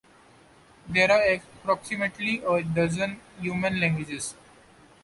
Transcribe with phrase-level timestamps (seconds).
[0.89, 4.33] There are approximately a dozen Yuman languages.